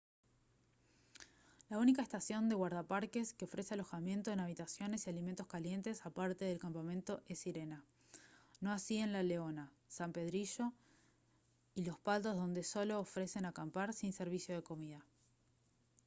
[1.69, 6.57] la única estación de guardaparques que ofrece alojamiento en habitaciones y alimentos calientes aparte del
[6.57, 7.83] campamento es sirena
[8.61, 10.73] no así en la leona san pedrillo
[11.75, 15.05] y los patos donde solo ofrecen acampar sin servicio de comida